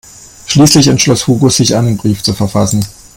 Schließlich 0.47 0.87
entschloss 0.87 1.27
Hugo 1.27 1.49
sich, 1.49 1.75
einen 1.75 1.95
Brief 1.95 2.23
zu 2.23 2.33
verfassen. 2.33 2.83